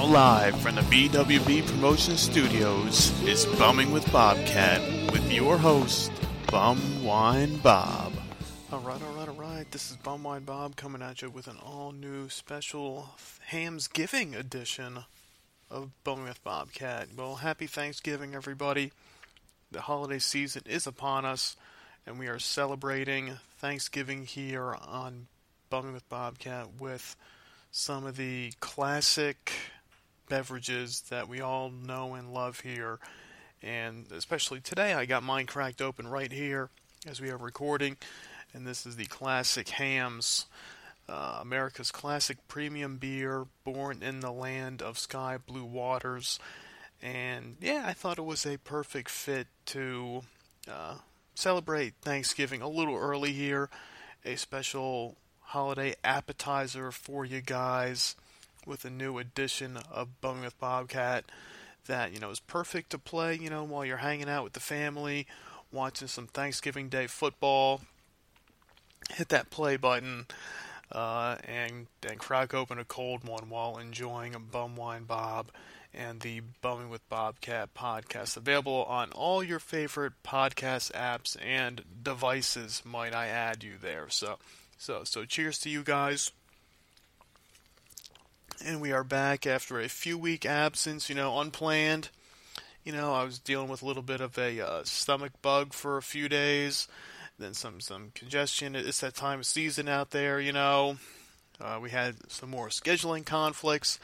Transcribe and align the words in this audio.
Now 0.00 0.06
live 0.06 0.58
from 0.62 0.76
the 0.76 0.80
BWB 0.80 1.66
Promotion 1.66 2.16
Studios 2.16 3.12
is 3.22 3.44
Bumming 3.44 3.92
with 3.92 4.10
Bobcat 4.10 4.80
with 5.12 5.30
your 5.30 5.58
host, 5.58 6.10
Bum 6.50 7.04
Wine 7.04 7.58
Bob. 7.58 8.14
Alright, 8.72 9.02
alright, 9.02 9.28
alright. 9.28 9.70
This 9.70 9.90
is 9.90 9.98
Bum 9.98 10.22
Wine 10.22 10.44
Bob 10.44 10.74
coming 10.74 11.02
at 11.02 11.20
you 11.20 11.28
with 11.28 11.48
an 11.48 11.58
all 11.62 11.92
new 11.92 12.30
special 12.30 13.10
Hammsgiving 13.50 14.34
edition 14.34 15.00
of 15.70 15.90
Bumming 16.02 16.24
with 16.24 16.42
Bobcat. 16.42 17.08
Well, 17.14 17.34
happy 17.34 17.66
Thanksgiving, 17.66 18.34
everybody. 18.34 18.92
The 19.70 19.82
holiday 19.82 20.18
season 20.18 20.62
is 20.64 20.86
upon 20.86 21.26
us, 21.26 21.56
and 22.06 22.18
we 22.18 22.28
are 22.28 22.38
celebrating 22.38 23.34
Thanksgiving 23.58 24.24
here 24.24 24.74
on 24.74 25.26
Bumming 25.68 25.92
with 25.92 26.08
Bobcat 26.08 26.80
with 26.80 27.16
some 27.70 28.06
of 28.06 28.16
the 28.16 28.54
classic 28.60 29.52
beverages 30.30 31.02
that 31.10 31.28
we 31.28 31.42
all 31.42 31.68
know 31.68 32.14
and 32.14 32.32
love 32.32 32.60
here. 32.60 32.98
And 33.62 34.10
especially 34.12 34.60
today, 34.60 34.94
I 34.94 35.04
got 35.04 35.22
mine 35.22 35.44
cracked 35.44 35.82
open 35.82 36.08
right 36.08 36.32
here 36.32 36.70
as 37.06 37.20
we 37.20 37.28
are 37.28 37.36
recording. 37.36 37.98
And 38.54 38.66
this 38.66 38.86
is 38.86 38.96
the 38.96 39.04
classic 39.04 39.68
Hamm's, 39.68 40.46
uh, 41.08 41.40
America's 41.42 41.90
classic 41.90 42.38
premium 42.48 42.96
beer, 42.96 43.46
born 43.64 44.02
in 44.02 44.20
the 44.20 44.32
land 44.32 44.80
of 44.80 44.98
sky 44.98 45.36
blue 45.44 45.64
waters. 45.64 46.38
And 47.02 47.56
yeah, 47.60 47.84
I 47.86 47.92
thought 47.92 48.18
it 48.18 48.24
was 48.24 48.46
a 48.46 48.56
perfect 48.56 49.10
fit 49.10 49.48
to 49.66 50.22
uh, 50.70 50.94
celebrate 51.34 51.94
Thanksgiving 52.00 52.62
a 52.62 52.68
little 52.68 52.96
early 52.96 53.32
here. 53.32 53.68
A 54.24 54.36
special 54.36 55.16
holiday 55.40 55.94
appetizer 56.04 56.92
for 56.92 57.24
you 57.24 57.40
guys 57.40 58.14
with 58.70 58.84
a 58.84 58.90
new 58.90 59.18
edition 59.18 59.76
of 59.90 60.20
Bumming 60.20 60.44
with 60.44 60.58
Bobcat 60.60 61.24
that, 61.86 62.14
you 62.14 62.20
know, 62.20 62.30
is 62.30 62.38
perfect 62.38 62.90
to 62.90 62.98
play, 62.98 63.34
you 63.34 63.50
know, 63.50 63.64
while 63.64 63.84
you're 63.84 63.96
hanging 63.96 64.28
out 64.28 64.44
with 64.44 64.52
the 64.52 64.60
family, 64.60 65.26
watching 65.72 66.06
some 66.06 66.28
Thanksgiving 66.28 66.88
Day 66.88 67.08
football. 67.08 67.80
Hit 69.10 69.28
that 69.30 69.50
play 69.50 69.76
button 69.76 70.26
uh, 70.92 71.36
and, 71.44 71.88
and 72.08 72.18
crack 72.20 72.54
open 72.54 72.78
a 72.78 72.84
cold 72.84 73.24
one 73.24 73.50
while 73.50 73.76
enjoying 73.76 74.36
a 74.36 74.38
Bum 74.38 74.76
Wine 74.76 75.02
Bob 75.02 75.50
and 75.92 76.20
the 76.20 76.42
Bumming 76.62 76.90
with 76.90 77.06
Bobcat 77.08 77.74
podcast. 77.74 78.36
Available 78.36 78.84
on 78.84 79.10
all 79.10 79.42
your 79.42 79.58
favorite 79.58 80.12
podcast 80.22 80.92
apps 80.92 81.36
and 81.44 81.82
devices, 82.02 82.82
might 82.84 83.14
I 83.14 83.26
add 83.26 83.64
you 83.64 83.72
there. 83.82 84.08
So, 84.10 84.38
so, 84.78 85.02
so 85.02 85.24
cheers 85.24 85.58
to 85.60 85.68
you 85.68 85.82
guys. 85.82 86.30
And 88.62 88.82
we 88.82 88.92
are 88.92 89.04
back 89.04 89.46
after 89.46 89.80
a 89.80 89.88
few 89.88 90.18
week 90.18 90.44
absence, 90.44 91.08
you 91.08 91.14
know, 91.14 91.38
unplanned. 91.40 92.10
You 92.84 92.92
know, 92.92 93.14
I 93.14 93.24
was 93.24 93.38
dealing 93.38 93.68
with 93.68 93.80
a 93.80 93.86
little 93.86 94.02
bit 94.02 94.20
of 94.20 94.36
a 94.36 94.60
uh, 94.60 94.84
stomach 94.84 95.32
bug 95.40 95.72
for 95.72 95.96
a 95.96 96.02
few 96.02 96.28
days, 96.28 96.86
then 97.38 97.54
some 97.54 97.80
some 97.80 98.12
congestion. 98.14 98.76
It's 98.76 99.00
that 99.00 99.14
time 99.14 99.38
of 99.38 99.46
season 99.46 99.88
out 99.88 100.10
there, 100.10 100.38
you 100.40 100.52
know. 100.52 100.98
Uh, 101.58 101.78
we 101.80 101.88
had 101.88 102.30
some 102.30 102.50
more 102.50 102.68
scheduling 102.68 103.24
conflicts, 103.24 103.98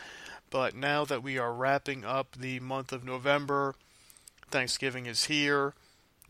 but 0.49 0.75
now 0.75 1.05
that 1.05 1.23
we 1.23 1.37
are 1.37 1.53
wrapping 1.53 2.07
up 2.07 2.35
the 2.35 2.59
month 2.61 2.93
of 2.93 3.05
November, 3.05 3.75
Thanksgiving 4.51 5.05
is 5.05 5.27
here. 5.27 5.75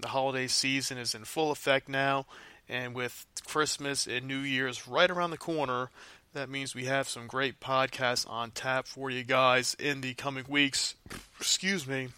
The 0.01 0.09
holiday 0.09 0.49
season 0.49 0.99
is 0.99 1.15
in 1.15 1.25
full 1.25 1.53
effect 1.53 1.89
now, 1.89 2.27
and 2.69 2.93
with 2.93 3.25
Christmas 3.47 4.09
and 4.09 4.27
New 4.27 4.41
Year's 4.41 4.89
right 4.89 5.11
around 5.11 5.31
the 5.31 5.39
corner, 5.39 5.91
that 6.37 6.51
means 6.51 6.75
we 6.75 6.85
have 6.85 7.09
some 7.09 7.27
great 7.27 7.61
podcasts 7.61 8.29
on 8.29 8.51
tap 8.51 8.87
for 8.87 9.11
you 9.11 9.25
guys 9.25 9.75
in 9.79 10.03
the 10.03 10.13
coming 10.13 10.45
weeks. 10.47 10.95
Excuse 11.41 11.87
me. 11.87 12.09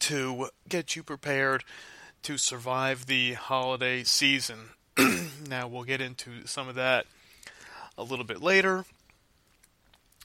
To 0.00 0.50
get 0.68 0.94
you 0.94 1.02
prepared 1.02 1.64
to 2.22 2.36
survive 2.36 3.06
the 3.06 3.32
holiday 3.32 4.04
season. 4.04 4.70
now, 5.48 5.66
we'll 5.66 5.84
get 5.84 6.02
into 6.02 6.46
some 6.46 6.68
of 6.68 6.74
that 6.74 7.06
a 7.96 8.02
little 8.02 8.26
bit 8.26 8.42
later. 8.42 8.84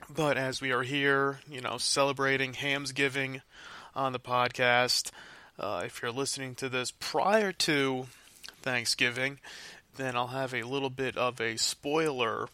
But 0.09 0.37
as 0.37 0.59
we 0.59 0.71
are 0.71 0.83
here, 0.83 1.39
you 1.49 1.61
know, 1.61 1.77
celebrating 1.77 2.51
Hammsgiving 2.51 3.41
on 3.95 4.11
the 4.11 4.19
podcast, 4.19 5.11
uh, 5.57 5.83
if 5.85 6.01
you're 6.01 6.11
listening 6.11 6.53
to 6.55 6.67
this 6.67 6.91
prior 6.91 7.53
to 7.53 8.07
Thanksgiving, 8.61 9.39
then 9.95 10.17
I'll 10.17 10.27
have 10.27 10.53
a 10.53 10.63
little 10.63 10.89
bit 10.89 11.15
of 11.15 11.39
a 11.39 11.55
spoiler 11.55 12.49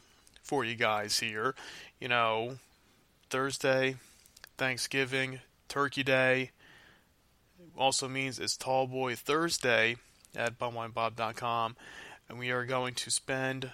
for 0.45 0.63
you 0.63 0.75
guys 0.75 1.19
here. 1.19 1.55
You 1.99 2.07
know, 2.07 2.59
Thursday, 3.29 3.95
Thanksgiving, 4.57 5.41
Turkey 5.67 6.03
Day 6.03 6.51
also 7.77 8.07
means 8.07 8.39
it's 8.39 8.55
Tall 8.55 8.87
Boy 8.87 9.15
Thursday 9.15 9.97
at 10.35 10.57
bumwinebob.com, 10.59 11.75
and 12.29 12.39
we 12.39 12.51
are 12.51 12.65
going 12.65 12.93
to 12.93 13.09
spend 13.09 13.71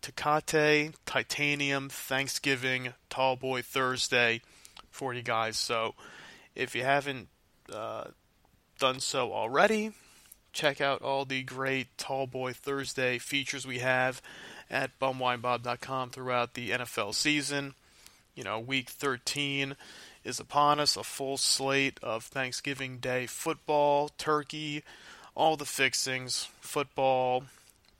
Tecate 0.00 0.94
Titanium 1.04 1.88
Thanksgiving 1.88 2.94
Tall 3.10 3.36
Boy 3.36 3.62
Thursday 3.62 4.40
for 4.90 5.12
you 5.12 5.22
guys. 5.22 5.56
So 5.56 5.94
if 6.54 6.74
you 6.74 6.84
haven't 6.84 7.28
uh, 7.72 8.04
done 8.78 9.00
so 9.00 9.32
already, 9.32 9.92
check 10.52 10.80
out 10.80 11.02
all 11.02 11.24
the 11.24 11.42
great 11.42 11.86
Tall 11.98 12.26
Boy 12.26 12.52
Thursday 12.52 13.18
features 13.18 13.66
we 13.66 13.78
have 13.78 14.20
at 14.70 14.98
bumwinebob.com 14.98 16.10
throughout 16.10 16.54
the 16.54 16.70
NFL 16.70 17.14
season. 17.14 17.74
You 18.34 18.44
know, 18.44 18.58
week 18.58 18.88
13 18.88 19.76
is 20.24 20.38
upon 20.38 20.80
us, 20.80 20.96
a 20.96 21.02
full 21.02 21.36
slate 21.36 21.98
of 22.02 22.24
Thanksgiving 22.24 22.98
Day 22.98 23.26
football, 23.26 24.10
turkey, 24.18 24.84
all 25.34 25.56
the 25.56 25.64
fixings, 25.64 26.48
football, 26.60 27.44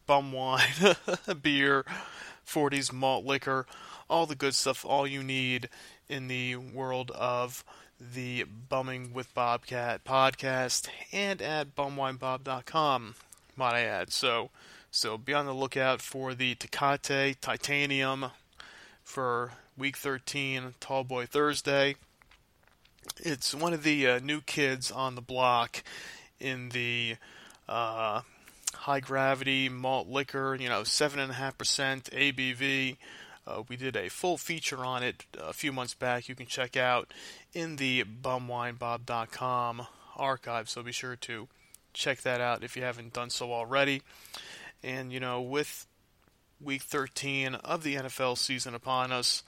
bum 0.06 0.32
wine, 0.32 0.96
beer, 1.42 1.84
40s 2.46 2.92
malt 2.92 3.24
liquor, 3.24 3.66
all 4.08 4.26
the 4.26 4.34
good 4.34 4.54
stuff, 4.54 4.84
all 4.84 5.06
you 5.06 5.22
need 5.22 5.68
in 6.08 6.28
the 6.28 6.56
world 6.56 7.10
of 7.12 7.64
the 8.00 8.44
Bumming 8.44 9.12
with 9.12 9.34
Bobcat 9.34 10.04
podcast 10.04 10.88
and 11.12 11.42
at 11.42 11.74
bumwinebob.com, 11.74 13.14
might 13.56 13.74
I 13.74 13.80
add. 13.80 14.12
So, 14.12 14.50
so 14.90 15.18
be 15.18 15.34
on 15.34 15.46
the 15.46 15.52
lookout 15.52 16.00
for 16.00 16.34
the 16.34 16.54
Tecate 16.54 17.36
Titanium 17.40 18.26
for 19.02 19.52
week 19.76 19.96
13, 19.96 20.74
Tall 20.80 21.04
Boy 21.04 21.26
Thursday. 21.26 21.96
It's 23.18 23.54
one 23.54 23.72
of 23.72 23.82
the 23.82 24.06
uh, 24.06 24.18
new 24.20 24.40
kids 24.40 24.90
on 24.90 25.14
the 25.14 25.20
block 25.20 25.82
in 26.38 26.68
the 26.70 27.16
uh, 27.68 28.22
high 28.74 29.00
gravity 29.00 29.68
malt 29.68 30.08
liquor, 30.08 30.56
you 30.58 30.68
know, 30.68 30.82
7.5% 30.82 31.32
ABV. 32.10 32.96
Uh, 33.48 33.62
we 33.68 33.76
did 33.76 33.96
a 33.96 34.10
full 34.10 34.36
feature 34.36 34.84
on 34.84 35.02
it 35.02 35.24
a 35.38 35.54
few 35.54 35.72
months 35.72 35.94
back. 35.94 36.28
You 36.28 36.34
can 36.34 36.46
check 36.46 36.76
out 36.76 37.12
in 37.54 37.76
the 37.76 38.04
bumwinebob.com 38.04 39.86
archive, 40.16 40.68
so 40.68 40.82
be 40.82 40.92
sure 40.92 41.16
to 41.16 41.48
check 41.94 42.20
that 42.22 42.40
out 42.40 42.62
if 42.62 42.76
you 42.76 42.82
haven't 42.82 43.14
done 43.14 43.30
so 43.30 43.52
already. 43.52 44.02
And, 44.82 45.12
you 45.12 45.20
know, 45.20 45.40
with 45.40 45.86
week 46.60 46.82
13 46.82 47.54
of 47.54 47.82
the 47.82 47.96
NFL 47.96 48.36
season 48.36 48.74
upon 48.74 49.12
us, 49.12 49.42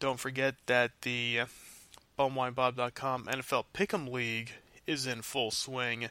Don't 0.00 0.18
forget 0.18 0.56
that 0.66 0.90
the 1.02 1.40
uh, 1.42 1.46
bumwinebob.com 2.18 3.24
NFL 3.26 3.66
Pick'em 3.72 4.10
League 4.10 4.50
is 4.86 5.06
in 5.06 5.22
full 5.22 5.50
swing 5.50 6.10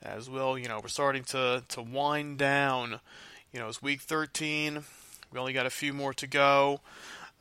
as 0.00 0.30
well. 0.30 0.56
You 0.56 0.68
know, 0.68 0.80
we're 0.80 0.88
starting 0.88 1.24
to, 1.24 1.64
to 1.68 1.82
wind 1.82 2.38
down. 2.38 3.00
You 3.52 3.60
know, 3.60 3.68
it's 3.68 3.82
week 3.82 4.00
13. 4.00 4.84
We 5.34 5.40
only 5.40 5.52
got 5.52 5.66
a 5.66 5.70
few 5.70 5.92
more 5.92 6.14
to 6.14 6.28
go. 6.28 6.80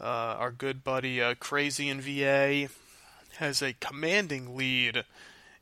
Uh, 0.02 0.06
our 0.40 0.52
good 0.52 0.84
buddy 0.84 1.22
uh, 1.22 1.36
Crazy 1.36 1.90
in 1.90 2.02
VA 2.02 2.68
has 3.38 3.62
a 3.62 3.74
commanding 3.74 4.58
lead 4.58 5.06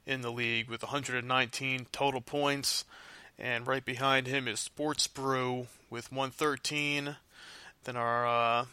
in 0.05 0.21
the 0.21 0.31
league 0.31 0.69
with 0.69 0.81
119 0.81 1.87
total 1.91 2.21
points. 2.21 2.85
And 3.37 3.67
right 3.67 3.83
behind 3.83 4.27
him 4.27 4.47
is 4.47 4.61
Sports 4.61 5.07
Brew 5.07 5.67
with 5.89 6.09
113. 6.09 7.17
Then 7.83 7.97
our, 7.97 8.25
uh, 8.25 8.65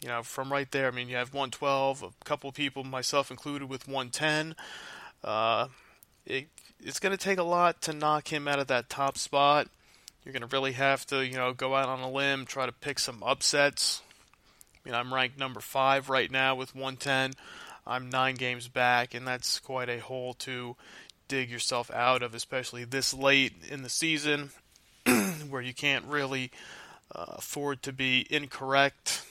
you 0.00 0.08
know, 0.08 0.24
from 0.24 0.50
right 0.50 0.70
there, 0.72 0.88
I 0.88 0.90
mean, 0.90 1.08
you 1.08 1.14
have 1.14 1.32
112, 1.32 2.02
a 2.02 2.24
couple 2.24 2.50
people, 2.50 2.82
myself 2.82 3.30
included, 3.30 3.68
with 3.68 3.86
110. 3.86 4.56
Uh, 5.22 5.68
it, 6.26 6.48
it's 6.80 6.98
going 6.98 7.16
to 7.16 7.24
take 7.24 7.38
a 7.38 7.44
lot 7.44 7.80
to 7.82 7.92
knock 7.92 8.32
him 8.32 8.48
out 8.48 8.58
of 8.58 8.66
that 8.66 8.90
top 8.90 9.18
spot. 9.18 9.68
You're 10.24 10.32
going 10.32 10.48
to 10.48 10.54
really 10.54 10.72
have 10.72 11.06
to, 11.06 11.24
you 11.24 11.34
know, 11.34 11.52
go 11.52 11.74
out 11.74 11.88
on 11.88 12.00
a 12.00 12.10
limb, 12.10 12.46
try 12.46 12.66
to 12.66 12.72
pick 12.72 12.98
some 12.98 13.22
upsets. 13.22 14.00
I 14.74 14.88
mean, 14.88 14.94
I'm 14.94 15.12
ranked 15.12 15.38
number 15.38 15.60
five 15.60 16.08
right 16.08 16.30
now 16.30 16.54
with 16.54 16.74
110. 16.74 17.32
I'm 17.86 18.08
nine 18.08 18.36
games 18.36 18.68
back, 18.68 19.12
and 19.14 19.26
that's 19.26 19.60
quite 19.60 19.90
a 19.90 19.98
hole 19.98 20.32
to 20.34 20.76
dig 21.28 21.50
yourself 21.50 21.90
out 21.90 22.22
of, 22.22 22.34
especially 22.34 22.84
this 22.84 23.12
late 23.12 23.52
in 23.68 23.82
the 23.82 23.90
season, 23.90 24.50
where 25.50 25.60
you 25.60 25.74
can't 25.74 26.06
really 26.06 26.50
uh, 27.14 27.24
afford 27.28 27.82
to 27.82 27.92
be 27.92 28.26
incorrect 28.30 29.22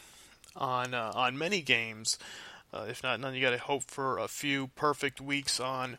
on 0.55 0.93
uh, 0.93 1.11
on 1.15 1.37
many 1.37 1.61
games. 1.61 2.19
Uh, 2.71 2.85
if 2.87 3.03
not 3.03 3.19
none, 3.19 3.33
you 3.33 3.41
got 3.41 3.51
to 3.51 3.57
hope 3.57 3.83
for 3.83 4.19
a 4.19 4.27
few 4.27 4.67
perfect 4.67 5.19
weeks 5.19 5.59
on 5.59 5.97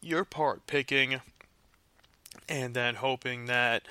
your 0.00 0.24
part 0.24 0.66
picking, 0.66 1.20
and 2.48 2.74
then 2.74 2.96
hoping 2.96 3.46
that 3.46 3.82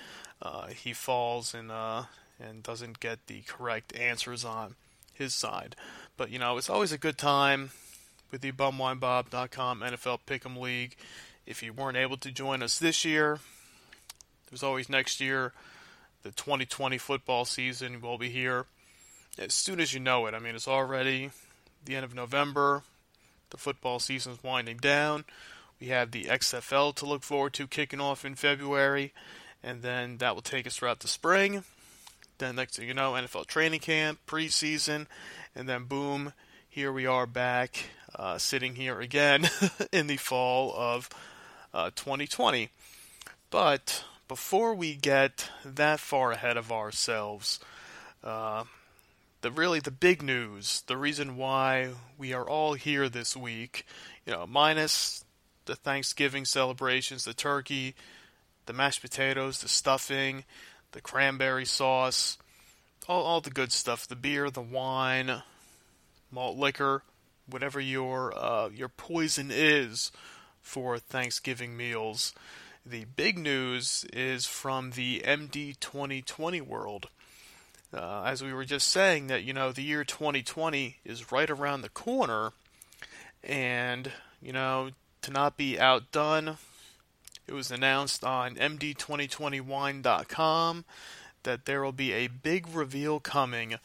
uh, 0.41 0.67
he 0.67 0.93
falls 0.93 1.53
and 1.53 1.71
uh, 1.71 2.03
and 2.39 2.63
doesn't 2.63 2.99
get 2.99 3.27
the 3.27 3.41
correct 3.41 3.95
answers 3.95 4.45
on 4.45 4.75
his 5.13 5.33
side. 5.33 5.75
But 6.15 6.29
you 6.29 6.39
know, 6.39 6.57
it's 6.57 6.69
always 6.69 6.91
a 6.91 6.97
good 6.97 7.17
time 7.17 7.71
with 8.31 8.41
the 8.41 8.51
bumwinebob.com 8.51 9.81
NFL 9.81 10.19
Pick'em 10.27 10.59
League. 10.59 10.95
If 11.45 11.63
you 11.63 11.71
weren't 11.71 11.97
able 11.97 12.17
to 12.17 12.31
join 12.31 12.61
us 12.61 12.77
this 12.77 13.05
year, 13.05 13.39
there's 14.49 14.63
always 14.63 14.89
next 14.89 15.21
year. 15.21 15.53
The 16.23 16.31
2020 16.31 16.97
football 16.97 17.45
season 17.45 18.01
will 18.01 18.17
be 18.17 18.29
here 18.29 18.65
as 19.37 19.53
soon 19.53 19.79
as 19.79 19.93
you 19.93 19.99
know 19.99 20.25
it. 20.25 20.33
I 20.33 20.39
mean, 20.39 20.55
it's 20.55 20.67
already 20.67 21.31
the 21.85 21.95
end 21.95 22.03
of 22.03 22.13
November. 22.13 22.83
The 23.49 23.57
football 23.57 23.99
season's 23.99 24.43
winding 24.43 24.77
down. 24.77 25.23
We 25.79 25.87
have 25.87 26.11
the 26.11 26.25
XFL 26.25 26.95
to 26.95 27.05
look 27.05 27.23
forward 27.23 27.53
to 27.53 27.67
kicking 27.67 28.01
off 28.01 28.25
in 28.25 28.35
February, 28.35 29.13
and 29.61 29.81
then 29.81 30.17
that 30.17 30.33
will 30.33 30.41
take 30.41 30.65
us 30.65 30.75
throughout 30.75 31.01
the 31.01 31.07
spring. 31.07 31.63
Then 32.39 32.55
next 32.55 32.77
thing 32.77 32.87
you 32.87 32.93
know, 32.93 33.13
NFL 33.13 33.45
training 33.45 33.79
camp, 33.79 34.19
preseason, 34.27 35.05
and 35.55 35.69
then 35.69 35.85
boom, 35.85 36.33
here 36.67 36.91
we 36.91 37.05
are 37.05 37.25
back, 37.25 37.89
uh, 38.15 38.37
sitting 38.37 38.75
here 38.75 38.99
again 38.99 39.49
in 39.91 40.07
the 40.07 40.17
fall 40.17 40.73
of 40.75 41.09
uh, 41.73 41.91
2020. 41.95 42.69
But 43.49 44.03
before 44.27 44.73
we 44.73 44.95
get 44.95 45.49
that 45.63 45.99
far 45.99 46.31
ahead 46.31 46.57
of 46.57 46.71
ourselves, 46.71 47.59
uh, 48.23 48.63
the 49.41 49.51
really 49.51 49.79
the 49.79 49.91
big 49.91 50.21
news, 50.21 50.83
the 50.87 50.97
reason 50.97 51.37
why 51.37 51.91
we 52.17 52.33
are 52.33 52.47
all 52.47 52.73
here 52.73 53.09
this 53.09 53.37
week, 53.37 53.85
you 54.25 54.33
know, 54.33 54.45
minus 54.47 55.23
the 55.67 55.75
Thanksgiving 55.75 56.45
celebrations, 56.45 57.23
the 57.23 57.33
turkey, 57.33 57.95
the 58.65 58.73
mashed 58.73 59.01
potatoes, 59.01 59.59
the 59.59 59.67
stuffing, 59.67 60.43
the 60.93 61.01
cranberry 61.01 61.65
sauce, 61.65 62.37
all, 63.07 63.23
all 63.23 63.41
the 63.41 63.49
good 63.49 63.71
stuff, 63.71 64.07
the 64.07 64.15
beer, 64.15 64.49
the 64.49 64.61
wine, 64.61 65.43
malt 66.31 66.57
liquor, 66.57 67.03
whatever 67.49 67.79
your 67.79 68.33
uh, 68.37 68.69
your 68.69 68.89
poison 68.89 69.49
is 69.51 70.11
for 70.61 70.97
Thanksgiving 70.97 71.77
meals. 71.77 72.33
The 72.85 73.05
big 73.05 73.37
news 73.37 74.05
is 74.13 74.45
from 74.45 74.91
the 74.91 75.21
MD 75.25 75.77
2020 75.79 76.61
world. 76.61 77.09
Uh, 77.93 78.23
as 78.25 78.43
we 78.43 78.53
were 78.53 78.65
just 78.65 78.87
saying, 78.87 79.27
that 79.27 79.43
you 79.43 79.53
know 79.53 79.71
the 79.71 79.83
year 79.83 80.03
2020 80.03 80.97
is 81.05 81.31
right 81.31 81.49
around 81.49 81.81
the 81.81 81.89
corner, 81.89 82.51
and 83.43 84.11
you 84.41 84.51
know 84.51 84.89
to 85.21 85.31
not 85.31 85.57
be 85.57 85.79
outdone, 85.79 86.57
it 87.47 87.53
was 87.53 87.71
announced 87.71 88.23
on 88.23 88.53
MD2020wine.com 88.55 90.85
that 91.43 91.65
there 91.65 91.81
will 91.81 91.91
be 91.91 92.13
a 92.13 92.27
big 92.27 92.67
reveal 92.67 93.19
coming 93.19 93.75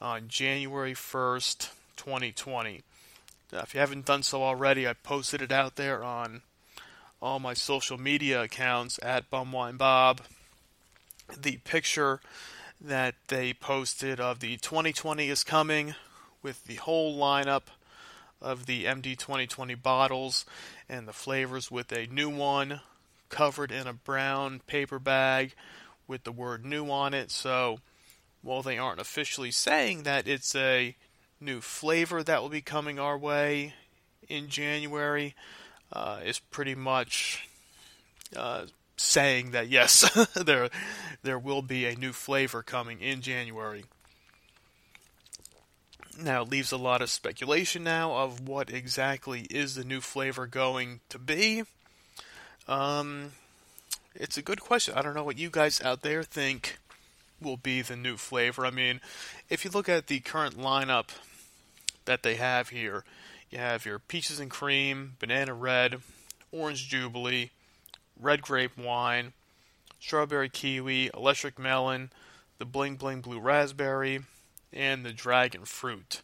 on 0.00 0.28
January 0.28 0.94
1st, 0.94 1.68
2020. 1.96 2.82
Now, 3.52 3.60
if 3.60 3.74
you 3.74 3.80
haven't 3.80 4.06
done 4.06 4.22
so 4.22 4.42
already, 4.42 4.86
I 4.86 4.92
posted 4.92 5.42
it 5.42 5.50
out 5.50 5.74
there 5.76 6.04
on 6.04 6.42
all 7.20 7.40
my 7.40 7.54
social 7.54 7.98
media 7.98 8.42
accounts 8.42 9.00
at 9.02 9.28
BumWineBob. 9.30 10.20
The 11.36 11.56
picture 11.58 12.20
that 12.80 13.16
they 13.26 13.52
posted 13.52 14.20
of 14.20 14.38
the 14.38 14.56
2020 14.58 15.28
is 15.28 15.42
coming 15.42 15.96
with 16.42 16.64
the 16.66 16.76
whole 16.76 17.18
lineup 17.18 17.62
of 18.40 18.66
the 18.66 18.84
MD 18.84 19.18
2020 19.18 19.74
bottles 19.74 20.46
and 20.88 21.06
the 21.06 21.12
flavors 21.12 21.70
with 21.70 21.92
a 21.92 22.06
new 22.06 22.30
one 22.30 22.80
covered 23.28 23.70
in 23.70 23.86
a 23.86 23.92
brown 23.92 24.60
paper 24.66 24.98
bag 24.98 25.54
with 26.06 26.24
the 26.24 26.32
word 26.32 26.64
new 26.64 26.90
on 26.90 27.14
it. 27.14 27.30
So, 27.30 27.80
while 28.42 28.62
they 28.62 28.78
aren't 28.78 29.00
officially 29.00 29.50
saying 29.50 30.04
that 30.04 30.26
it's 30.26 30.54
a 30.54 30.96
new 31.40 31.60
flavor 31.60 32.22
that 32.22 32.40
will 32.40 32.48
be 32.48 32.62
coming 32.62 32.98
our 32.98 33.18
way 33.18 33.74
in 34.28 34.48
January, 34.48 35.34
uh, 35.92 36.20
pretty 36.50 36.74
much 36.74 37.48
uh, 38.36 38.66
saying 38.96 39.52
that 39.52 39.68
yes, 39.68 40.28
there 40.34 40.70
there 41.22 41.38
will 41.38 41.62
be 41.62 41.86
a 41.86 41.96
new 41.96 42.12
flavor 42.12 42.62
coming 42.62 43.00
in 43.00 43.20
January. 43.20 43.84
Now 46.20 46.42
it 46.42 46.50
leaves 46.50 46.72
a 46.72 46.76
lot 46.76 47.00
of 47.00 47.10
speculation 47.10 47.84
now 47.84 48.12
of 48.12 48.48
what 48.48 48.70
exactly 48.70 49.42
is 49.50 49.76
the 49.76 49.84
new 49.84 50.00
flavor 50.00 50.48
going 50.48 50.98
to 51.10 51.18
be. 51.18 51.62
Um, 52.66 53.32
it's 54.16 54.36
a 54.36 54.42
good 54.42 54.60
question. 54.60 54.94
I 54.96 55.02
don't 55.02 55.14
know 55.14 55.22
what 55.22 55.38
you 55.38 55.48
guys 55.48 55.80
out 55.80 56.02
there 56.02 56.24
think 56.24 56.78
will 57.40 57.56
be 57.56 57.82
the 57.82 57.94
new 57.94 58.16
flavor. 58.16 58.66
I 58.66 58.70
mean, 58.70 59.00
if 59.48 59.64
you 59.64 59.70
look 59.70 59.88
at 59.88 60.08
the 60.08 60.18
current 60.18 60.58
lineup 60.58 61.10
that 62.04 62.24
they 62.24 62.34
have 62.34 62.70
here, 62.70 63.04
you 63.48 63.58
have 63.58 63.86
your 63.86 64.00
peaches 64.00 64.40
and 64.40 64.50
cream, 64.50 65.14
banana 65.20 65.54
red, 65.54 66.00
orange 66.50 66.88
jubilee, 66.88 67.50
red 68.20 68.42
grape 68.42 68.76
wine, 68.76 69.34
strawberry 70.00 70.48
kiwi, 70.48 71.10
electric 71.14 71.60
melon, 71.60 72.10
the 72.58 72.64
bling 72.64 72.96
bling 72.96 73.20
blue 73.20 73.38
raspberry, 73.38 74.22
and 74.72 75.04
the 75.04 75.12
dragon 75.12 75.64
fruit. 75.64 76.22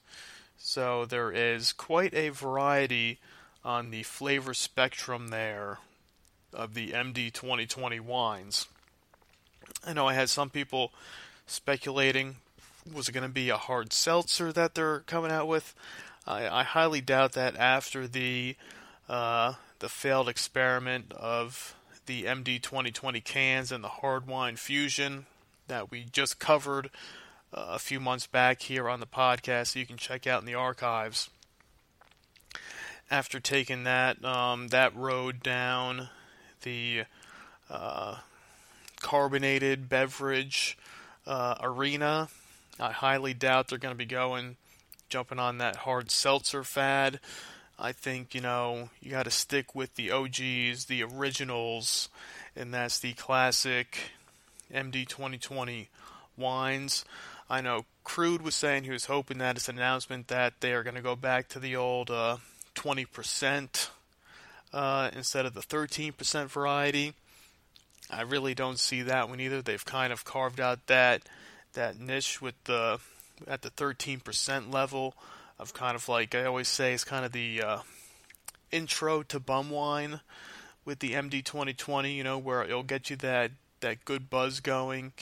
So 0.58 1.04
there 1.04 1.30
is 1.30 1.72
quite 1.72 2.14
a 2.14 2.30
variety 2.30 3.18
on 3.64 3.90
the 3.90 4.02
flavor 4.02 4.54
spectrum 4.54 5.28
there 5.28 5.78
of 6.52 6.74
the 6.74 6.90
MD 6.90 7.32
2020 7.32 8.00
wines. 8.00 8.66
I 9.86 9.92
know 9.92 10.06
I 10.06 10.14
had 10.14 10.30
some 10.30 10.50
people 10.50 10.92
speculating 11.46 12.36
was 12.92 13.08
it 13.08 13.12
going 13.12 13.26
to 13.26 13.32
be 13.32 13.50
a 13.50 13.56
hard 13.56 13.92
seltzer 13.92 14.52
that 14.52 14.74
they're 14.74 15.00
coming 15.00 15.30
out 15.30 15.48
with? 15.48 15.74
I, 16.26 16.48
I 16.48 16.62
highly 16.62 17.00
doubt 17.00 17.32
that 17.32 17.56
after 17.56 18.06
the 18.06 18.56
uh, 19.08 19.54
the 19.78 19.88
failed 19.88 20.28
experiment 20.28 21.12
of 21.12 21.74
the 22.06 22.24
MD 22.24 22.60
2020 22.60 23.20
cans 23.20 23.72
and 23.72 23.82
the 23.82 23.88
hard 23.88 24.26
wine 24.26 24.56
fusion 24.56 25.26
that 25.68 25.90
we 25.90 26.04
just 26.04 26.38
covered 26.38 26.90
uh, 27.54 27.66
a 27.70 27.78
few 27.78 28.00
months 28.00 28.26
back 28.26 28.62
here 28.62 28.88
on 28.88 29.00
the 29.00 29.06
podcast, 29.06 29.68
so 29.68 29.78
you 29.78 29.86
can 29.86 29.96
check 29.96 30.26
out 30.26 30.40
in 30.40 30.46
the 30.46 30.54
archives. 30.54 31.30
After 33.10 33.38
taking 33.38 33.84
that 33.84 34.24
um, 34.24 34.68
that 34.68 34.96
road 34.96 35.42
down 35.42 36.08
the 36.62 37.04
uh, 37.70 38.16
carbonated 39.00 39.88
beverage 39.88 40.76
uh, 41.26 41.54
arena, 41.62 42.28
I 42.80 42.90
highly 42.90 43.34
doubt 43.34 43.68
they're 43.68 43.78
going 43.78 43.94
to 43.94 43.98
be 43.98 44.04
going 44.04 44.56
jumping 45.08 45.38
on 45.38 45.58
that 45.58 45.76
hard 45.76 46.10
seltzer 46.10 46.64
fad. 46.64 47.20
I 47.78 47.92
think, 47.92 48.34
you 48.34 48.40
know, 48.40 48.88
you 49.00 49.10
got 49.10 49.24
to 49.24 49.30
stick 49.30 49.74
with 49.74 49.94
the 49.96 50.10
OGs, 50.10 50.86
the 50.86 51.02
originals, 51.02 52.08
and 52.56 52.72
that's 52.72 52.98
the 52.98 53.12
classic 53.12 53.98
MD 54.72 55.06
2020 55.06 55.88
wines. 56.36 57.04
I 57.48 57.60
know 57.60 57.84
Crude 58.04 58.42
was 58.42 58.54
saying 58.54 58.84
he 58.84 58.90
was 58.90 59.06
hoping 59.06 59.38
that 59.38 59.56
it's 59.56 59.68
an 59.68 59.76
announcement 59.76 60.28
that 60.28 60.60
they 60.60 60.72
are 60.72 60.82
going 60.82 60.96
to 60.96 61.02
go 61.02 61.16
back 61.16 61.48
to 61.48 61.58
the 61.58 61.76
old 61.76 62.10
uh, 62.10 62.38
20% 62.74 63.88
uh, 64.72 65.10
instead 65.14 65.46
of 65.46 65.54
the 65.54 65.60
13% 65.60 66.46
variety. 66.46 67.14
I 68.10 68.22
really 68.22 68.54
don't 68.54 68.78
see 68.78 69.02
that 69.02 69.28
one 69.28 69.40
either. 69.40 69.62
They've 69.62 69.84
kind 69.84 70.12
of 70.12 70.24
carved 70.24 70.60
out 70.60 70.86
that 70.86 71.22
that 71.72 71.98
niche 71.98 72.40
with 72.40 72.54
the 72.64 73.00
at 73.48 73.62
the 73.62 73.70
13% 73.70 74.72
level 74.72 75.14
of 75.58 75.74
kind 75.74 75.96
of 75.96 76.08
like 76.08 76.34
I 76.34 76.44
always 76.44 76.68
say 76.68 76.92
it's 76.92 77.04
kind 77.04 77.24
of 77.24 77.32
the 77.32 77.62
uh, 77.62 77.78
intro 78.70 79.22
to 79.24 79.40
bum 79.40 79.70
wine 79.70 80.20
with 80.84 80.98
the 80.98 81.12
MD 81.12 81.44
2020. 81.44 82.12
You 82.12 82.24
know 82.24 82.38
where 82.38 82.62
it'll 82.62 82.82
get 82.82 83.10
you 83.10 83.16
that 83.16 83.52
that 83.80 84.04
good 84.04 84.30
buzz 84.30 84.60
going 84.60 85.12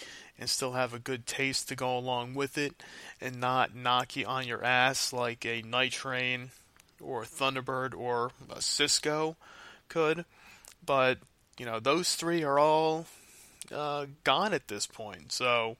and 0.42 0.50
still 0.50 0.72
have 0.72 0.92
a 0.92 0.98
good 0.98 1.24
taste 1.24 1.68
to 1.68 1.76
go 1.76 1.96
along 1.96 2.34
with 2.34 2.58
it 2.58 2.82
and 3.20 3.38
not 3.38 3.76
knock 3.76 4.16
you 4.16 4.26
on 4.26 4.44
your 4.44 4.64
ass 4.64 5.12
like 5.12 5.46
a 5.46 5.62
Night 5.62 5.92
Train 5.92 6.50
or 7.00 7.22
a 7.22 7.26
Thunderbird 7.26 7.94
or 7.96 8.32
a 8.50 8.60
Cisco 8.60 9.36
could. 9.88 10.24
But, 10.84 11.18
you 11.60 11.64
know, 11.64 11.78
those 11.78 12.16
three 12.16 12.42
are 12.42 12.58
all 12.58 13.06
uh, 13.70 14.06
gone 14.24 14.52
at 14.52 14.66
this 14.66 14.84
point. 14.84 15.30
So 15.30 15.76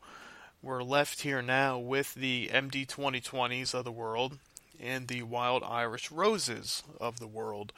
we're 0.63 0.85
left 0.85 1.23
here 1.23 1.43
now 1.43 1.81
with 1.81 2.15
the 2.15 2.49
MD 2.53 2.87
2020s 2.87 3.75
of 3.75 3.85
the 3.85 3.91
world 3.91 4.39
and 4.81 5.09
the 5.09 5.25
Wild 5.25 5.65
Irish 5.65 6.13
Roses 6.13 6.85
of 7.01 7.19
the 7.19 7.27
world. 7.27 7.73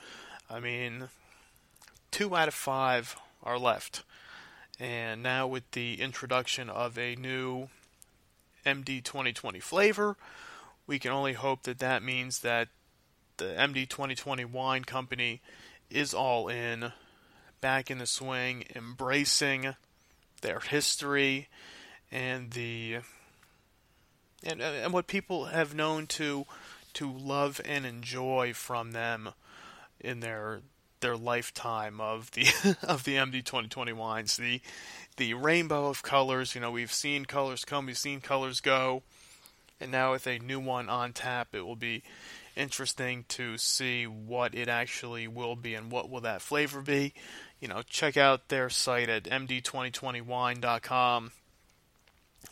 I 0.50 0.60
mean, 0.60 1.08
two 2.10 2.36
out 2.36 2.48
of 2.48 2.52
five 2.52 3.16
are 3.42 3.58
left. 3.58 4.04
And 4.78 5.22
now, 5.22 5.46
with 5.46 5.70
the 5.70 6.00
introduction 6.00 6.68
of 6.68 6.98
a 6.98 7.14
new 7.14 7.68
MD 8.66 9.02
2020 9.02 9.60
flavor, 9.60 10.16
we 10.86 10.98
can 10.98 11.12
only 11.12 11.34
hope 11.34 11.62
that 11.62 11.78
that 11.78 12.02
means 12.02 12.40
that 12.40 12.68
the 13.36 13.44
MD 13.44 13.88
2020 13.88 14.44
wine 14.44 14.84
company 14.84 15.40
is 15.90 16.12
all 16.12 16.48
in, 16.48 16.92
back 17.60 17.90
in 17.90 17.98
the 17.98 18.06
swing, 18.06 18.64
embracing 18.74 19.76
their 20.42 20.60
history 20.60 21.48
and 22.12 22.50
the 22.50 22.98
and 24.42 24.60
and 24.60 24.92
what 24.92 25.06
people 25.06 25.46
have 25.46 25.74
known 25.74 26.06
to 26.06 26.44
to 26.92 27.10
love 27.10 27.60
and 27.64 27.86
enjoy 27.86 28.52
from 28.52 28.92
them 28.92 29.30
in 29.98 30.20
their 30.20 30.60
their 31.04 31.16
lifetime 31.18 32.00
of 32.00 32.30
the 32.30 32.46
of 32.82 33.04
the 33.04 33.16
MD 33.16 33.44
2020 33.44 33.92
wines. 33.92 34.38
The 34.38 34.62
the 35.16 35.34
rainbow 35.34 35.88
of 35.88 36.02
colors. 36.02 36.54
You 36.54 36.62
know, 36.62 36.70
we've 36.70 36.92
seen 36.92 37.26
colors 37.26 37.64
come, 37.64 37.86
we've 37.86 37.98
seen 37.98 38.22
colors 38.22 38.60
go, 38.60 39.02
and 39.78 39.92
now 39.92 40.12
with 40.12 40.26
a 40.26 40.38
new 40.38 40.58
one 40.58 40.88
on 40.88 41.12
tap, 41.12 41.48
it 41.52 41.66
will 41.66 41.76
be 41.76 42.02
interesting 42.56 43.26
to 43.28 43.58
see 43.58 44.06
what 44.06 44.54
it 44.54 44.68
actually 44.68 45.28
will 45.28 45.56
be 45.56 45.74
and 45.74 45.90
what 45.90 46.08
will 46.08 46.22
that 46.22 46.40
flavor 46.40 46.80
be. 46.80 47.12
You 47.60 47.68
know, 47.68 47.82
check 47.82 48.16
out 48.16 48.48
their 48.48 48.70
site 48.70 49.10
at 49.10 49.24
md2020wine.com. 49.24 51.32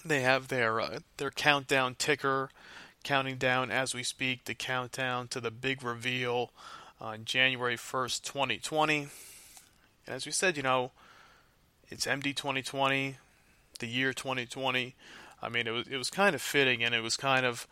They 0.05 0.21
have 0.21 0.49
their 0.49 0.81
uh, 0.81 0.99
their 1.17 1.31
countdown 1.31 1.95
ticker 1.95 2.51
counting 3.03 3.37
down 3.37 3.71
as 3.71 3.95
we 3.95 4.03
speak 4.03 4.45
the 4.45 4.55
countdown 4.55 5.29
to 5.29 5.41
the 5.41 5.51
big 5.51 5.83
reveal 5.83 6.51
on 7.03 7.25
January 7.25 7.77
1st, 7.77 8.23
2020. 8.23 9.09
And 10.07 10.15
as 10.15 10.25
we 10.25 10.33
said, 10.33 10.57
you 10.57 10.63
know, 10.63 10.93
it's 11.91 12.07
MD 12.07 12.35
2020, 12.35 13.17
the 13.81 13.87
year 13.87 14.13
2020. 14.13 14.95
I 15.43 15.49
mean, 15.49 15.67
it 15.67 15.73
was 15.73 15.89
it 15.89 15.97
was 15.97 16.09
kind 16.09 16.35
of 16.35 16.41
fitting, 16.41 16.85
and 16.85 16.95
it 16.95 17.03
was 17.03 17.17
kind 17.17 17.45
of 17.45 17.67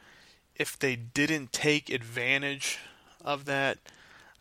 if 0.56 0.76
they 0.78 0.96
didn't 0.96 1.52
take 1.52 1.88
advantage 1.88 2.80
of 3.24 3.44
that, 3.44 3.78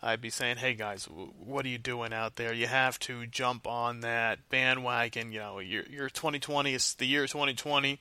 I'd 0.01 0.21
be 0.21 0.31
saying, 0.31 0.57
"Hey 0.57 0.73
guys, 0.73 1.05
what 1.05 1.63
are 1.65 1.69
you 1.69 1.77
doing 1.77 2.11
out 2.11 2.35
there? 2.37 2.53
You 2.53 2.65
have 2.65 2.97
to 3.01 3.27
jump 3.27 3.67
on 3.67 4.01
that 4.01 4.49
bandwagon. 4.49 5.31
You 5.31 5.39
know, 5.39 5.59
your 5.59 5.83
your 5.83 6.09
2020 6.09 6.73
is 6.73 6.95
the 6.95 7.05
year 7.05 7.27
2020. 7.27 7.99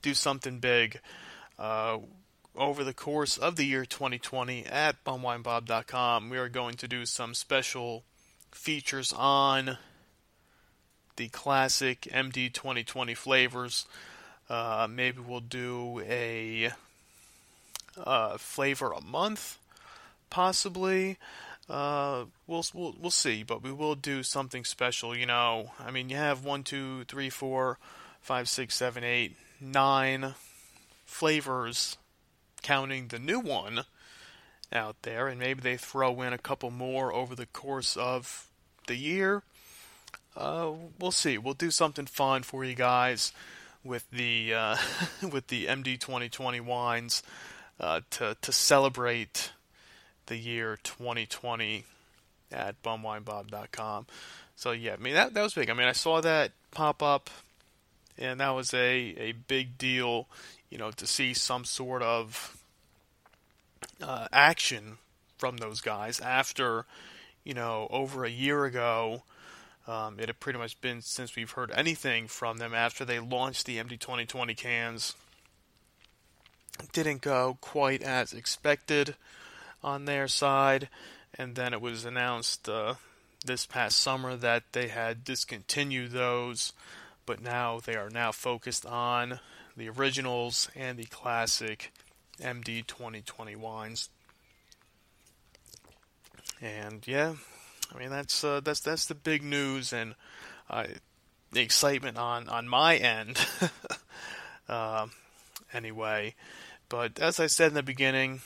Do 0.00 0.14
something 0.14 0.60
big." 0.60 1.00
Uh, 1.58 1.98
over 2.56 2.84
the 2.84 2.94
course 2.94 3.36
of 3.36 3.56
the 3.56 3.64
year 3.64 3.84
2020 3.84 4.66
at 4.66 5.02
bumwinebob.com, 5.04 6.30
we 6.30 6.38
are 6.38 6.48
going 6.48 6.76
to 6.76 6.88
do 6.88 7.06
some 7.06 7.34
special 7.34 8.04
features 8.50 9.12
on 9.12 9.78
the 11.16 11.28
classic 11.28 12.02
MD 12.02 12.52
2020 12.52 13.14
flavors. 13.14 13.86
Uh, 14.48 14.86
maybe 14.88 15.20
we'll 15.20 15.40
do 15.40 16.02
a 16.06 16.70
uh, 17.96 18.36
flavor 18.38 18.92
a 18.92 19.00
month, 19.00 19.58
possibly. 20.30 21.18
Uh, 21.68 22.26
we'll, 22.46 22.64
we'll 22.72 22.94
we'll 23.00 23.10
see, 23.10 23.42
but 23.42 23.62
we 23.62 23.72
will 23.72 23.96
do 23.96 24.22
something 24.22 24.64
special. 24.64 25.16
You 25.16 25.26
know, 25.26 25.72
I 25.80 25.90
mean, 25.90 26.08
you 26.08 26.16
have 26.16 26.44
one, 26.44 26.62
two, 26.62 27.04
three, 27.04 27.28
four, 27.28 27.78
five, 28.20 28.48
six, 28.48 28.76
seven, 28.76 29.02
eight, 29.02 29.36
nine 29.60 30.34
flavors 31.04 31.96
counting 32.66 33.06
the 33.06 33.18
new 33.20 33.38
one 33.38 33.84
out 34.72 34.96
there, 35.02 35.28
and 35.28 35.38
maybe 35.38 35.60
they 35.60 35.76
throw 35.76 36.20
in 36.22 36.32
a 36.32 36.38
couple 36.38 36.72
more 36.72 37.12
over 37.12 37.36
the 37.36 37.46
course 37.46 37.96
of 37.96 38.48
the 38.88 38.96
year. 38.96 39.44
Uh, 40.36 40.72
we'll 40.98 41.12
see. 41.12 41.38
We'll 41.38 41.54
do 41.54 41.70
something 41.70 42.06
fun 42.06 42.42
for 42.42 42.64
you 42.64 42.74
guys 42.74 43.32
with 43.84 44.10
the 44.10 44.52
uh, 44.52 44.76
with 45.30 45.46
the 45.46 45.66
MD 45.66 45.98
2020 45.98 46.58
wines 46.58 47.22
uh, 47.78 48.00
to 48.10 48.36
to 48.42 48.50
celebrate 48.52 49.52
the 50.26 50.36
year 50.36 50.76
2020 50.82 51.84
at 52.50 52.82
bumwinebob.com. 52.82 54.06
So 54.56 54.72
yeah, 54.72 54.94
I 54.94 54.96
mean 54.96 55.14
that 55.14 55.34
that 55.34 55.42
was 55.42 55.54
big. 55.54 55.70
I 55.70 55.74
mean 55.74 55.86
I 55.86 55.92
saw 55.92 56.20
that 56.20 56.50
pop 56.72 57.00
up, 57.00 57.30
and 58.18 58.40
that 58.40 58.50
was 58.50 58.74
a 58.74 59.14
a 59.18 59.32
big 59.32 59.78
deal. 59.78 60.26
You 60.76 60.82
know, 60.82 60.90
to 60.90 61.06
see 61.06 61.32
some 61.32 61.64
sort 61.64 62.02
of 62.02 62.58
uh, 64.02 64.28
action 64.30 64.98
from 65.38 65.56
those 65.56 65.80
guys 65.80 66.20
after, 66.20 66.84
you 67.44 67.54
know, 67.54 67.88
over 67.90 68.26
a 68.26 68.30
year 68.30 68.66
ago. 68.66 69.22
Um, 69.88 70.20
it 70.20 70.28
had 70.28 70.38
pretty 70.38 70.58
much 70.58 70.78
been 70.82 71.00
since 71.00 71.34
we've 71.34 71.52
heard 71.52 71.70
anything 71.70 72.28
from 72.28 72.58
them 72.58 72.74
after 72.74 73.06
they 73.06 73.18
launched 73.18 73.64
the 73.64 73.78
MD 73.78 73.98
2020 73.98 74.54
cans. 74.54 75.14
Didn't 76.92 77.22
go 77.22 77.56
quite 77.62 78.02
as 78.02 78.34
expected 78.34 79.14
on 79.82 80.04
their 80.04 80.28
side, 80.28 80.90
and 81.38 81.54
then 81.54 81.72
it 81.72 81.80
was 81.80 82.04
announced 82.04 82.68
uh, 82.68 82.96
this 83.42 83.64
past 83.64 83.96
summer 83.96 84.36
that 84.36 84.64
they 84.72 84.88
had 84.88 85.24
discontinued 85.24 86.10
those, 86.10 86.74
but 87.24 87.40
now 87.40 87.80
they 87.80 87.96
are 87.96 88.10
now 88.10 88.30
focused 88.30 88.84
on 88.84 89.40
the 89.76 89.88
originals 89.90 90.70
and 90.74 90.98
the 90.98 91.04
classic 91.04 91.92
MD 92.40 92.86
2020 92.86 93.56
wines. 93.56 94.08
And 96.60 97.06
yeah, 97.06 97.34
I 97.94 97.98
mean 97.98 98.10
that's 98.10 98.42
uh, 98.42 98.60
that's 98.60 98.80
that's 98.80 99.06
the 99.06 99.14
big 99.14 99.42
news 99.42 99.92
and 99.92 100.14
uh, 100.70 100.86
the 101.52 101.60
excitement 101.60 102.16
on 102.16 102.48
on 102.48 102.68
my 102.68 102.96
end. 102.96 103.38
uh, 104.68 105.06
anyway, 105.72 106.34
but 106.88 107.18
as 107.20 107.38
I 107.38 107.46
said 107.46 107.68
in 107.68 107.74
the 107.74 107.82
beginning, 107.82 108.40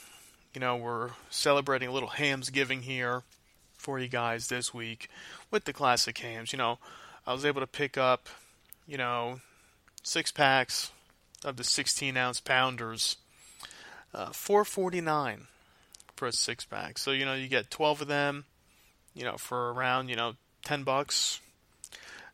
you 0.53 0.61
know 0.61 0.77
we're 0.77 1.11
celebrating 1.31 1.89
a 1.89 1.93
little 1.93 2.09
Hamm's 2.09 2.51
giving 2.51 2.83
here 2.83 3.23
for 3.79 3.99
you 3.99 4.09
guys 4.09 4.49
this 4.49 4.75
week 4.75 5.09
with 5.53 5.65
the 5.65 5.73
classic 5.73 6.19
Hamm's. 6.19 6.53
You 6.53 6.59
know, 6.59 6.79
I 7.27 7.33
was 7.33 7.45
able 7.45 7.61
to 7.61 7.67
pick 7.69 7.97
up, 7.97 8.29
you 8.89 8.99
know, 8.99 9.41
six 10.03 10.33
packs 10.33 10.91
of 11.45 11.57
the 11.57 11.65
16 11.65 12.17
ounce 12.17 12.41
pounders, 12.41 13.17
uh, 14.15 14.31
449 14.31 15.47
for 16.17 16.29
a 16.29 16.33
six 16.33 16.65
pack. 16.65 16.99
So 16.99 17.11
you 17.11 17.25
know 17.25 17.35
you 17.35 17.49
get 17.49 17.71
12 17.71 18.03
of 18.03 18.09
them 18.09 18.45
you 19.15 19.25
know, 19.25 19.37
for 19.37 19.73
around, 19.73 20.09
you 20.09 20.17
know, 20.17 20.35
10 20.65 20.83
bucks. 20.83 21.41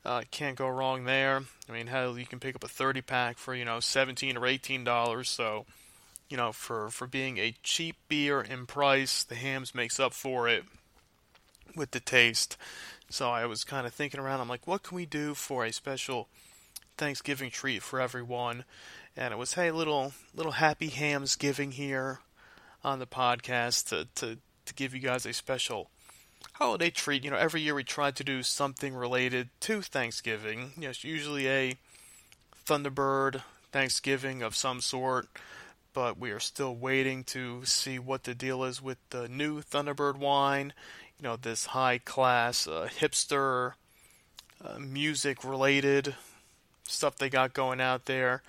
Uh, 0.04 0.22
can't 0.30 0.56
go 0.56 0.68
wrong 0.68 1.04
there. 1.04 1.42
I 1.68 1.72
mean, 1.72 1.88
hell, 1.88 2.18
you 2.18 2.26
can 2.26 2.38
pick 2.38 2.54
up 2.54 2.62
a 2.62 2.68
30 2.68 3.02
pack 3.02 3.38
for, 3.38 3.54
you 3.54 3.64
know, 3.64 3.80
17 3.80 4.36
or 4.36 4.46
18 4.46 4.84
dollars. 4.84 5.28
So, 5.28 5.66
you 6.28 6.36
know, 6.36 6.52
for, 6.52 6.90
for 6.90 7.06
being 7.06 7.38
a 7.38 7.54
cheap 7.62 7.96
beer 8.08 8.40
in 8.40 8.66
price, 8.66 9.24
the 9.24 9.34
Hamm's 9.34 9.74
makes 9.74 9.98
up 9.98 10.12
for 10.12 10.48
it 10.48 10.64
with 11.74 11.90
the 11.90 12.00
taste. 12.00 12.56
So 13.10 13.30
I 13.30 13.46
was 13.46 13.64
kind 13.64 13.86
of 13.86 13.94
thinking 13.94 14.20
around. 14.20 14.40
I'm 14.40 14.48
like, 14.48 14.66
what 14.66 14.82
can 14.82 14.96
we 14.96 15.06
do 15.06 15.34
for 15.34 15.64
a 15.64 15.72
special 15.72 16.28
Thanksgiving 16.96 17.50
treat 17.50 17.82
for 17.82 18.00
everyone? 18.00 18.64
And 19.16 19.32
it 19.32 19.36
was, 19.36 19.54
hey, 19.54 19.70
little 19.70 20.12
little 20.34 20.52
happy 20.52 20.88
Hamm's 20.88 21.36
giving 21.36 21.72
here 21.72 22.20
on 22.84 22.98
the 22.98 23.06
podcast 23.06 23.88
to, 23.88 24.06
to, 24.16 24.38
to 24.64 24.74
give 24.74 24.94
you 24.94 25.00
guys 25.00 25.26
a 25.26 25.32
special 25.32 25.90
holiday 26.54 26.90
treat. 26.90 27.24
You 27.24 27.30
know, 27.30 27.36
every 27.36 27.60
year 27.60 27.74
we 27.74 27.84
try 27.84 28.10
to 28.10 28.24
do 28.24 28.42
something 28.42 28.94
related 28.94 29.48
to 29.60 29.82
Thanksgiving. 29.82 30.72
You 30.76 30.82
know, 30.82 30.90
it's 30.90 31.04
usually 31.04 31.48
a 31.48 31.76
Thunderbird 32.66 33.42
Thanksgiving 33.72 34.42
of 34.42 34.56
some 34.56 34.80
sort, 34.80 35.28
but 35.92 36.18
we 36.18 36.30
are 36.30 36.40
still 36.40 36.74
waiting 36.74 37.24
to 37.24 37.64
see 37.64 37.98
what 37.98 38.24
the 38.24 38.34
deal 38.34 38.64
is 38.64 38.82
with 38.82 38.98
the 39.10 39.28
new 39.28 39.60
Thunderbird 39.62 40.16
wine. 40.16 40.72
You 41.18 41.24
know, 41.24 41.36
this 41.36 41.66
high 41.66 41.98
class, 41.98 42.66
uh, 42.66 42.88
hipster, 43.00 43.72
uh, 44.62 44.78
music 44.78 45.44
related 45.44 46.14
stuff 46.86 47.16
they 47.16 47.28
got 47.28 47.54
going 47.54 47.80
out 47.80 48.06
there. 48.06 48.42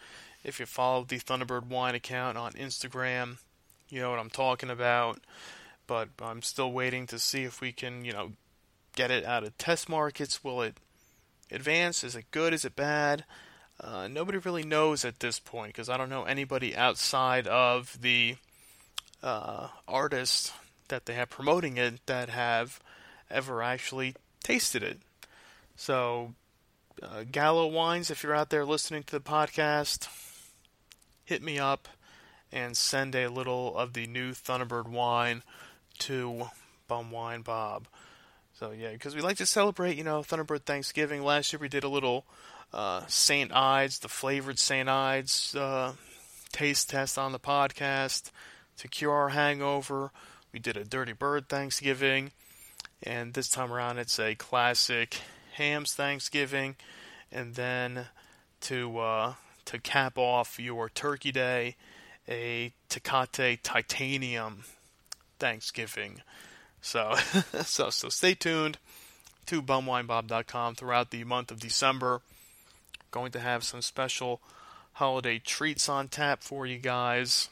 If 0.44 0.60
you 0.60 0.66
follow 0.66 1.04
the 1.04 1.20
Thunderbird 1.20 1.68
wine 1.68 1.96
account 1.96 2.38
on 2.38 2.54
Instagram, 2.54 3.38
you 3.90 4.00
know 4.00 4.10
what 4.10 4.20
I'm 4.20 4.30
talking 4.30 4.70
about. 4.70 5.20
But 5.88 6.10
I'm 6.22 6.42
still 6.42 6.72
waiting 6.72 7.08
to 7.08 7.20
see 7.20 7.44
if 7.44 7.62
we 7.62 7.72
can, 7.72 8.04
you 8.04 8.12
know, 8.12 8.34
get 8.96 9.12
it 9.12 9.26
out 9.26 9.44
of 9.44 9.58
test 9.58 9.88
markets. 9.88 10.44
Will 10.44 10.62
it 10.62 10.78
advance? 11.52 12.04
Is 12.04 12.16
it 12.16 12.26
good? 12.32 12.54
Is 12.54 12.66
it 12.66 12.76
bad? 12.76 13.24
Uh, 13.80 14.08
nobody 14.08 14.38
really 14.40 14.64
knows 14.64 15.06
at 15.06 15.20
this 15.20 15.40
point 15.40 15.74
because 15.74 15.88
I 15.88 15.98
don't 15.98 16.10
know 16.10 16.24
anybody 16.24 16.76
outside 16.76 17.48
of 17.48 17.98
the 18.02 18.36
uh, 19.22 19.68
artists 19.88 20.52
that 20.88 21.06
they 21.06 21.14
have 21.14 21.30
promoting 21.30 21.78
it 21.78 22.06
that 22.06 22.30
have 22.30 22.80
ever 23.30 23.62
actually 23.62 24.16
tasted 24.44 24.82
it. 24.84 25.00
So, 25.76 26.34
uh, 27.02 27.24
Gallo 27.32 27.68
Wines, 27.68 28.10
if 28.10 28.24
you're 28.24 28.36
out 28.36 28.50
there 28.50 28.66
listening 28.66 29.04
to 29.04 29.12
the 29.12 29.22
podcast, 29.22 30.08
hit 31.26 31.42
me 31.42 31.60
up 31.60 31.88
and 32.52 32.76
send 32.76 33.16
a 33.16 33.28
little 33.28 33.78
of 33.78 33.94
the 33.94 34.08
new 34.08 34.32
Thunderbird 34.32 34.88
wine 34.88 35.44
to 36.00 36.48
Bum 36.88 37.12
Wine 37.12 37.42
Bob. 37.42 37.88
So 38.54 38.72
yeah, 38.72 38.92
because 38.92 39.16
we 39.16 39.22
like 39.22 39.38
to 39.38 39.46
celebrate, 39.46 39.98
you 39.98 40.04
know, 40.04 40.22
Thunderbird 40.22 40.64
Thanksgiving. 40.64 41.24
Last 41.24 41.54
year 41.54 41.60
we 41.60 41.70
did 41.70 41.84
a 41.84 41.90
little 41.90 42.26
uh, 42.74 43.02
Saint 43.08 43.52
Ides, 43.54 44.00
the 44.00 44.08
flavored 44.08 44.58
Saint 44.58 44.90
Ides 44.90 45.56
uh, 45.56 45.94
taste 46.52 46.90
test 46.90 47.18
on 47.18 47.32
the 47.32 47.40
podcast 47.40 48.32
to 48.78 48.88
cure 48.88 49.14
our 49.14 49.30
hangover. 49.30 50.12
We 50.52 50.60
did 50.60 50.78
a 50.78 50.84
Dirty 50.84 51.14
Bird 51.14 51.50
Thanksgiving, 51.50 52.32
and 53.04 53.34
this 53.34 53.50
time 53.50 53.72
around 53.72 54.00
it's 54.00 54.20
a 54.20 54.36
classic 54.36 55.18
Hamm's 55.58 55.94
Thanksgiving, 55.94 56.76
and 57.32 57.56
then 57.56 58.08
to 58.62 59.00
uh, 59.00 59.34
to 59.66 59.80
cap 59.80 60.18
off 60.18 60.60
your 60.60 60.88
Turkey 60.90 61.32
Day, 61.32 61.76
a 62.28 62.74
Tecate 62.90 63.60
Titanium 63.64 64.64
Thanksgiving. 65.40 66.22
So, 66.82 67.16
so, 67.64 67.90
so 67.90 68.10
stay 68.10 68.34
tuned 68.34 68.78
to 69.48 69.62
bumwinebob.com 69.62 70.76
throughout 70.76 71.12
the 71.12 71.24
month 71.24 71.52
of 71.52 71.60
December. 71.60 72.22
Going 73.12 73.32
to 73.32 73.40
have 73.40 73.64
some 73.64 73.82
special 73.82 74.42
holiday 74.94 75.40
treats 75.40 75.90
on 75.90 76.08
tap 76.08 76.44
for 76.44 76.66
you 76.66 76.78
guys 76.78 77.50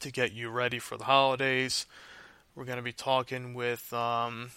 to 0.00 0.10
get 0.10 0.32
you 0.32 0.50
ready 0.50 0.78
for 0.78 0.96
the 0.96 1.04
holidays. 1.04 1.86
We're 2.54 2.64
going 2.64 2.76
to 2.76 2.82
be 2.82 2.92
talking 2.92 3.54
with 3.54 3.92
um, 3.92 4.50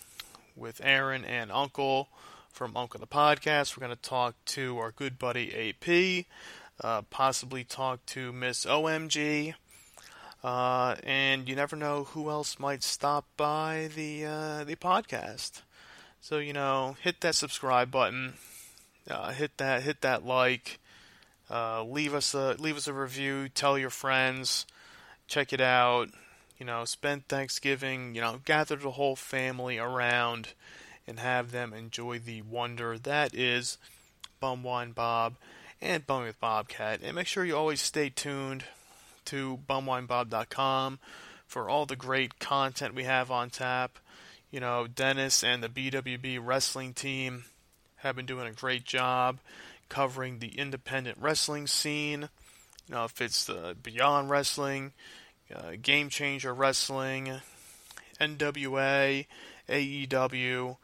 with 0.56 0.82
Aaron 0.84 1.24
and 1.26 1.52
Uncle 1.52 2.10
from 2.54 2.78
Uncle 2.78 3.00
the 3.00 3.08
Podcast. 3.08 3.76
We're 3.76 3.86
going 3.86 3.98
to 3.98 4.10
talk 4.10 4.36
to 4.46 4.78
our 4.78 4.92
good 4.92 5.18
buddy 5.18 5.74
AP, 5.74 6.26
uh, 6.84 7.02
possibly 7.10 7.64
talk 7.64 8.06
to 8.08 8.32
Miss 8.32 8.66
OMG. 8.66 9.56
Uh, 10.44 10.96
and 11.04 11.50
you 11.50 11.56
never 11.56 11.76
know 11.76 12.04
who 12.04 12.30
else 12.30 12.60
might 12.60 12.84
stop 12.84 13.26
by 13.38 13.90
the 13.96 14.26
uh, 14.26 14.64
the 14.66 14.76
podcast. 14.76 15.64
So 16.22 16.38
you 16.38 16.54
know, 16.54 16.96
hit 17.02 17.22
that 17.22 17.36
subscribe 17.36 17.90
button, 17.90 18.34
uh, 19.10 19.32
hit 19.32 19.58
that 19.58 19.82
hit 19.82 20.02
that 20.02 20.24
like, 20.24 20.80
uh, 21.50 21.84
leave 21.84 22.14
us 22.14 22.36
a 22.36 22.56
leave 22.60 22.78
us 22.78 22.88
a 22.88 22.94
review, 22.94 23.50
tell 23.50 23.80
your 23.80 23.90
friends, 23.90 24.68
check 25.28 25.54
it 25.54 25.62
out. 25.62 26.10
You 26.60 26.68
know, 26.68 26.86
spend 26.86 27.28
Thanksgiving. 27.28 28.14
You 28.14 28.22
know, 28.22 28.42
gather 28.46 28.76
the 28.76 28.92
whole 28.92 29.16
family 29.16 29.80
around 29.80 30.50
and 31.08 31.20
have 31.20 31.52
them 31.52 31.74
enjoy 31.74 32.20
the 32.20 32.42
wonder 32.42 32.98
that 32.98 33.36
is 33.36 33.78
Bum 34.40 34.64
Wine 34.64 34.92
Bob 34.92 35.36
and 35.82 36.06
Bum 36.08 36.24
with 36.24 36.40
Bobcat. 36.40 37.02
And 37.04 37.16
make 37.16 37.28
sure 37.28 37.44
you 37.44 37.58
always 37.58 37.82
stay 37.82 38.10
tuned 38.10 38.64
to 39.26 39.60
bumwinebob.com 39.70 41.00
for 41.46 41.70
all 41.70 41.86
the 41.86 41.96
great 41.96 42.40
content 42.40 42.96
we 42.96 43.04
have 43.04 43.30
on 43.32 43.50
tap. 43.50 44.00
You 44.52 44.60
know, 44.60 44.88
Dennis 44.88 45.44
and 45.44 45.64
the 45.64 45.70
BWB 45.70 46.40
wrestling 46.42 46.94
team 46.94 47.46
have 47.98 48.16
been 48.16 48.26
doing 48.26 48.48
a 48.48 48.52
great 48.52 48.86
job 48.86 49.40
covering 49.90 50.40
the 50.40 50.58
independent 50.60 51.18
wrestling 51.20 51.68
scene. 51.68 52.30
You 52.88 52.96
know, 52.96 53.06
if 53.06 53.22
it's 53.22 53.46
the 53.46 53.76
Beyond 53.82 54.30
Wrestling, 54.30 54.94
uh, 55.54 55.74
Game 55.82 56.10
Changer 56.10 56.54
Wrestling, 56.54 57.42
NWA, 58.20 59.26
AEW, 59.70 60.78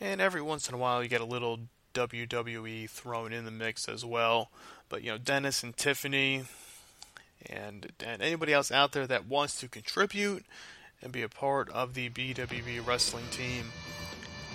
and 0.00 0.20
every 0.20 0.42
once 0.42 0.68
in 0.68 0.74
a 0.74 0.78
while 0.78 1.02
you 1.02 1.08
get 1.08 1.20
a 1.20 1.26
little 1.26 1.60
WWE 1.94 2.88
thrown 2.90 3.32
in 3.32 3.44
the 3.44 3.50
mix 3.50 3.88
as 3.88 4.04
well. 4.04 4.50
But 4.88 5.02
you 5.02 5.10
know, 5.10 5.18
Dennis 5.18 5.62
and 5.62 5.76
Tiffany, 5.76 6.44
and 7.48 7.92
and 8.04 8.22
anybody 8.22 8.52
else 8.52 8.70
out 8.70 8.92
there 8.92 9.06
that 9.06 9.26
wants 9.26 9.60
to 9.60 9.68
contribute 9.68 10.44
and 11.02 11.12
be 11.12 11.22
a 11.22 11.28
part 11.28 11.70
of 11.70 11.94
the 11.94 12.08
BWB 12.10 12.86
wrestling 12.86 13.24
team, 13.30 13.66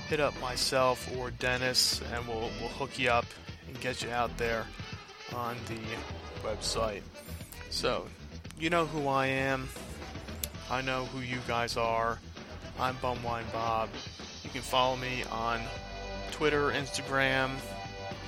hit 0.07 0.19
up 0.19 0.39
myself 0.39 1.09
or 1.17 1.31
Dennis, 1.31 2.01
and 2.13 2.27
we'll 2.27 2.49
we'll 2.59 2.69
hook 2.69 2.99
you 2.99 3.09
up 3.09 3.25
and 3.67 3.79
get 3.81 4.01
you 4.03 4.11
out 4.11 4.37
there 4.37 4.65
on 5.33 5.55
the 5.67 6.47
website. 6.47 7.01
So, 7.69 8.07
you 8.59 8.69
know 8.69 8.85
who 8.85 9.07
I 9.07 9.27
am. 9.27 9.69
I 10.69 10.81
know 10.81 11.05
who 11.05 11.21
you 11.21 11.39
guys 11.47 11.77
are. 11.77 12.19
I'm 12.79 12.95
Bumwine 12.95 13.51
Bob. 13.51 13.89
You 14.51 14.59
can 14.59 14.63
follow 14.63 14.97
me 14.97 15.23
on 15.31 15.61
Twitter, 16.31 16.71
Instagram, 16.71 17.51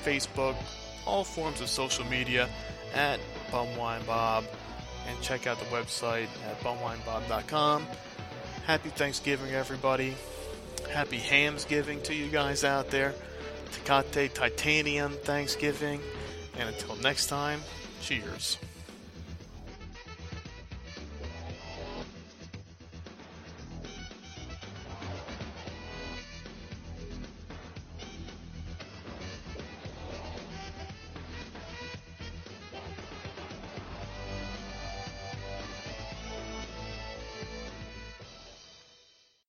Facebook, 0.06 0.56
all 1.06 1.26
forms 1.26 1.60
of 1.60 1.68
social 1.68 2.06
media 2.06 2.48
at 2.96 3.20
BumWineBob. 3.52 4.46
And 5.10 5.22
check 5.22 5.48
out 5.48 5.60
the 5.60 5.66
website 5.66 6.30
at 6.48 6.62
bumwinebob.com. 6.62 7.86
Happy 8.66 8.88
Thanksgiving, 8.88 9.52
everybody. 9.54 10.16
Happy 10.90 11.18
Hammsgiving 11.18 12.02
to 12.04 12.14
you 12.14 12.28
guys 12.28 12.64
out 12.64 12.90
there. 12.90 13.14
Tecate 13.72 14.34
Titanium 14.34 15.12
Thanksgiving. 15.12 16.00
And 16.58 16.70
until 16.70 16.96
next 16.98 17.28
time, 17.28 17.60
cheers. 18.02 18.58